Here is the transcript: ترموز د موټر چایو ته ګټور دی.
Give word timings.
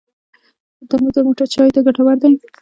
ترموز 0.89 1.13
د 1.15 1.19
موټر 1.27 1.47
چایو 1.53 1.75
ته 1.75 1.79
ګټور 1.87 2.15
دی. 2.23 2.33